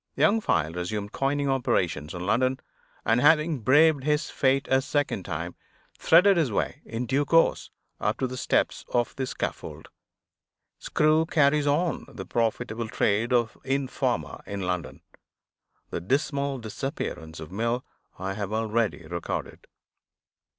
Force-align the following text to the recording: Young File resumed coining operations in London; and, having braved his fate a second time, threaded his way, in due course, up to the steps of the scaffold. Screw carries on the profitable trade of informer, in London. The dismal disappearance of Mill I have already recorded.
Young 0.15 0.41
File 0.41 0.73
resumed 0.73 1.11
coining 1.11 1.47
operations 1.47 2.15
in 2.15 2.25
London; 2.25 2.59
and, 3.05 3.21
having 3.21 3.59
braved 3.59 4.03
his 4.03 4.31
fate 4.31 4.67
a 4.71 4.81
second 4.81 5.25
time, 5.25 5.53
threaded 5.99 6.37
his 6.37 6.51
way, 6.51 6.81
in 6.85 7.05
due 7.05 7.23
course, 7.23 7.69
up 7.99 8.17
to 8.17 8.25
the 8.25 8.35
steps 8.35 8.83
of 8.89 9.15
the 9.15 9.27
scaffold. 9.27 9.89
Screw 10.79 11.27
carries 11.27 11.67
on 11.67 12.05
the 12.09 12.25
profitable 12.25 12.87
trade 12.87 13.31
of 13.31 13.55
informer, 13.63 14.41
in 14.47 14.61
London. 14.61 15.01
The 15.91 16.01
dismal 16.01 16.57
disappearance 16.57 17.39
of 17.39 17.51
Mill 17.51 17.85
I 18.17 18.33
have 18.33 18.51
already 18.51 19.05
recorded. 19.05 19.67